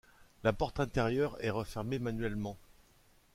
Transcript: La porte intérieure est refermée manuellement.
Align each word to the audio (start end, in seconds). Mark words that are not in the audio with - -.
La 0.43 0.51
porte 0.51 0.79
intérieure 0.79 1.37
est 1.45 1.51
refermée 1.51 1.99
manuellement. 1.99 2.57